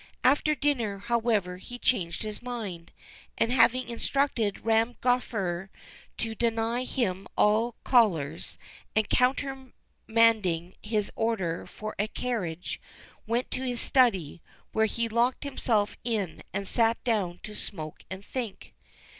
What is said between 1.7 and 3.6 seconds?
changed his mind, and